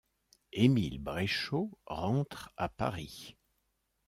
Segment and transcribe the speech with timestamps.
[0.53, 3.37] Émile Bréchot rentre à Paris.